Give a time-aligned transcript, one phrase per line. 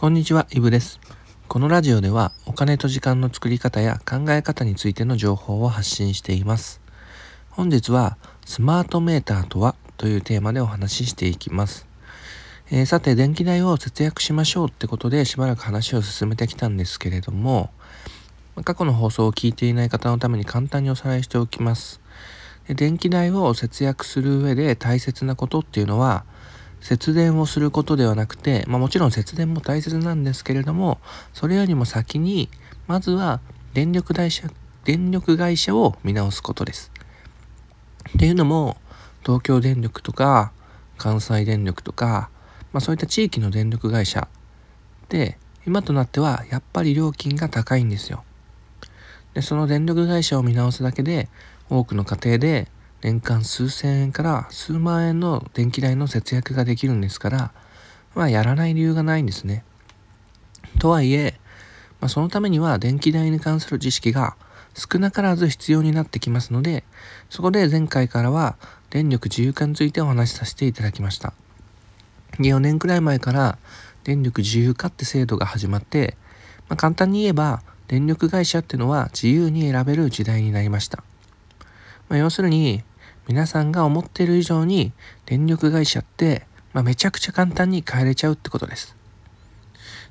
[0.00, 0.98] こんにちは、イブです。
[1.46, 6.80] このラジオではお金と時間の作り方や考え方についての情報を発信しています。
[7.50, 8.16] 本日は
[8.46, 11.86] スマートメーターとはというテーマでお話ししていきます。
[12.70, 17.68] えー、さて、電気代を節約しましょうってことでしばらく話を進めてきたんですけれども、
[18.64, 22.00] 過去の放送を聞いていない方のために簡単におさらいしておきます。
[22.68, 26.24] 電気代を節約する上で大切なことっていうのは、
[26.80, 30.98] 節電をすることではなくて、まあ、もちろん節電も大切なんですけれども、
[31.32, 32.48] それよりも先に、
[32.86, 33.40] まずは
[33.74, 34.48] 電力会社、
[34.84, 36.90] 電力会社を見直すことです。
[38.16, 38.76] っていうのも、
[39.24, 40.52] 東京電力とか、
[40.96, 42.30] 関西電力とか、
[42.72, 44.28] まあ、そういった地域の電力会社
[45.08, 48.24] で、今となってはやっぱり料金が高いんですよ。
[49.34, 51.28] で、その電力会社を見直すだけで、
[51.68, 52.68] 多くの家庭で
[53.02, 57.52] 年間数千円から数万円の電気代の節約ができるんですから、
[58.14, 59.64] まあやらない理由がないんですね。
[60.78, 61.38] とはいえ、
[62.00, 64.36] まあ、そのためには電気代に関する知識が
[64.74, 66.84] 少なからず必要になってきますので、
[67.28, 68.56] そこで前回からは
[68.90, 71.32] 電力自由化についてお話しさせていただきました。
[72.38, 73.58] 4年くらい前から
[74.04, 76.16] 電力自由化って制度が始まって、
[76.68, 81.02] まあ、簡単に言えば電力会社っていうのは自由に選べる時代になりました。
[82.08, 82.82] まあ、要するに
[83.28, 84.92] 皆さんが思っている以上に
[85.26, 88.96] 電力会社って、まあ、めちゃくちゃ簡単に変えれちゃうってことです。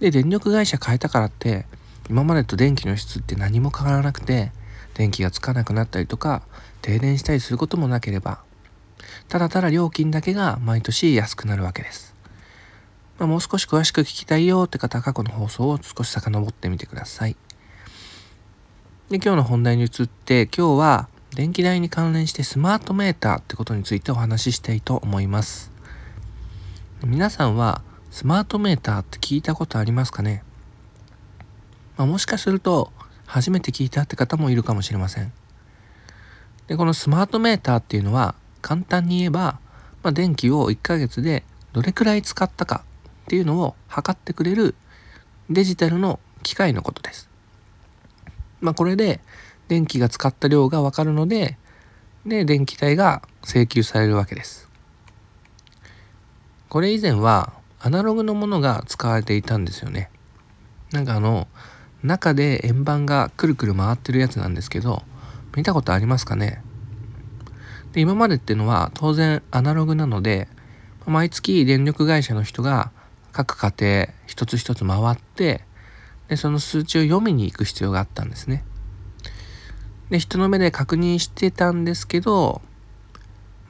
[0.00, 1.66] で、電力会社変えたからって、
[2.10, 4.52] 今までと電気の質って何も変わらなくて、
[4.94, 6.42] 電気がつかなくなったりとか、
[6.80, 8.40] 停電したりすることもなければ、
[9.28, 12.14] ただただ料金だけが毎年安くなるわけです。
[13.18, 17.36] まあ、もう少し詳しく聞きたいよって方は過去の放送を少し遡ってみてください。
[19.10, 25.70] で、今日の本題に移って、今日は電気代に関連してスマートメーターってことについてお話ししたいと思います。
[27.02, 27.80] 皆さんは
[28.10, 30.44] スマートメーターって聞いたことありますかね、
[31.96, 32.92] まあ、もしかすると
[33.24, 35.32] 初めて聞いたって方もいるかもしれません。
[36.66, 39.58] で、このスマートメーターっていうのは簡単に言えば、
[40.02, 42.84] まあ、電気を1ヶ月でどれくらい使ったか
[43.22, 44.74] っていうのを測ってくれる
[45.48, 47.30] デジタルの機械のことです。
[48.60, 49.20] まあ、これで
[49.72, 51.56] 電気が使った量がわかるので、
[52.26, 54.68] で、電気代が請求されるわけです。
[56.68, 60.10] これ以前はアナログのものが使われていたんですよね。
[60.92, 61.48] なんかあの、
[62.02, 65.04] 中で円盤がくるくる回ってるやつなんですけど、
[65.56, 66.62] 見たことありますかね？
[67.92, 70.48] で、今までっていうのは当然アナログなので、
[71.06, 72.92] 毎月電力会社の人が
[73.32, 75.64] 各家庭一つ一つ回って、
[76.28, 78.64] で、その数値を読みに行く必要があったんですね。
[80.12, 82.60] で、人の目で確認してたんですけど、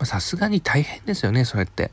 [0.03, 1.92] さすがに大変ですよね、それって。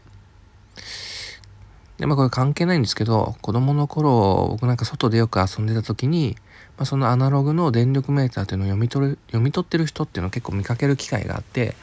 [2.00, 6.36] で、まあこれ関係ないんですけど、子供の頃、僕なんか外でよく遊んでた時に、
[6.78, 11.76] まあ、そのアナログの電力メーターっていうのを読み取る、読み取ってる人っていうのを結構見かける機会があって、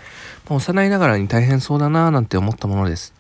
[0.49, 3.15] まあ、幼いながらに大変そうだなぁなんて思ったものです。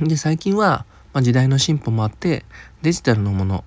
[0.00, 2.46] で、最近は、まあ、時代の進歩もあって、
[2.80, 3.64] デジタルのもの、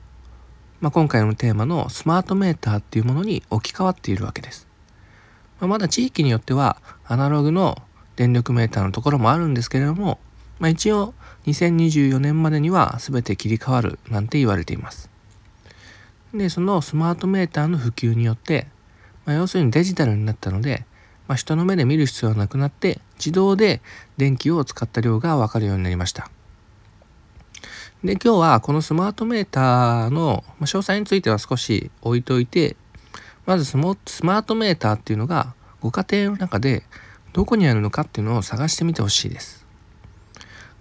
[0.80, 4.68] まあ、今回のテーマのスマートメーターっていうものに置き換わっているわけです。
[5.60, 7.82] まあ、まだ地域によってはアナログの
[8.16, 10.20] 電力メーターのところもあるんですけれども、
[10.60, 11.14] まあ、一応
[11.46, 15.10] 2024年までには全て切り替わるなんて言われています。
[16.34, 18.68] で、そのスマートメーターの普及によって、
[19.26, 20.86] まあ、要するにデジタルになったので、
[21.28, 23.82] まあ、人の目で見る必要はなくなって自動で
[24.18, 26.30] 電気を使った量がわかるようになりました。
[28.04, 32.76] で、今日はこのスマートメーターの詳細については少し置いといて、
[33.48, 36.84] まずスマートメーターっていうのがご家庭の中で
[37.34, 39.66] どこにあるのかっていうのを探してみてほしいです。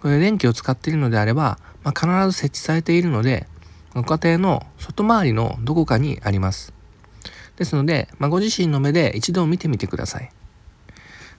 [0.02, 3.46] これ電気を使っているのであれば、まあ、必ず設置されているので、
[3.94, 6.74] ご家庭の外回りのどこかにあります。
[7.56, 10.30] ですので、まあ、ご自身の目で一度見てみてください。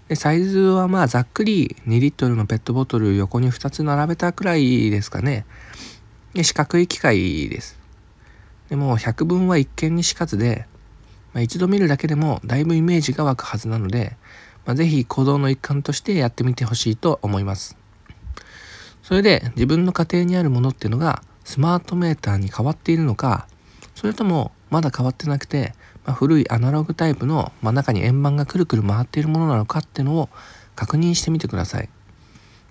[0.07, 5.45] でサイズはまあざっくり2リットルのペットボトル横に2つ並べたくらいですかね。
[6.33, 7.77] で四角い機械です。
[8.69, 10.65] でも百分は一見にしかずで、
[11.33, 14.15] まあ、一度見るだけでもだいぶイメージが湧くはずなので、
[14.65, 17.77] まあ、ぜひ行動の一環としてやってみてほしいと思います。
[19.03, 23.47] それで自分の家庭にあるものっていうのがスマートメーターに変わっているのか、
[23.95, 25.73] それともまだ変わってなくて
[26.07, 30.29] まあ、古いアナログタイプの、まあ、中に円盤がくるくる回っているものなのかっていうのを
[30.75, 31.89] 確認してみてください。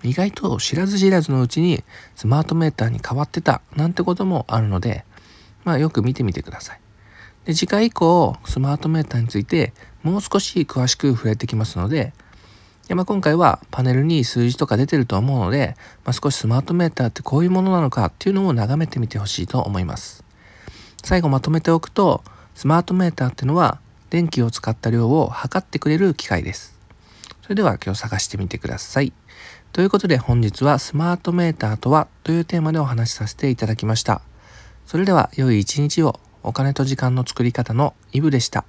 [0.03, 1.83] 意外と知らず知らずのうちに
[2.15, 5.05] スマートメーターに変わってたなんてこともあるので、
[5.63, 6.81] まあ、よく見てみてください。
[7.45, 9.73] で次回以降スマートメーターについて
[10.03, 12.13] もう少し詳しく触れてきますので
[12.87, 15.75] でまあ、今回はパネルに数字とか出てると思うので、
[16.05, 20.23] まあ、少しスマートメーターってこういうものなのかっていうのを眺めてみてほしいと思います。
[21.03, 22.23] 最後まとめておくと、
[22.57, 26.75] スマートメーターってのは電気を使った量を測ってくれる機械です。
[27.43, 29.13] それでは今日探してみてください。
[29.73, 34.21] ということで本日はスマートメーターとはというテーマでお話しさせていただきました。
[34.87, 38.65] それでは良い一日をお金と時間の作り方のイブでした。